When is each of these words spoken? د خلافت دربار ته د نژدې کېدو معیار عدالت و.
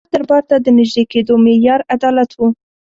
د 0.01 0.03
خلافت 0.03 0.13
دربار 0.13 0.43
ته 0.49 0.55
د 0.65 0.67
نژدې 0.79 1.03
کېدو 1.11 1.33
معیار 1.45 1.81
عدالت 1.95 2.31
و. 2.35 2.39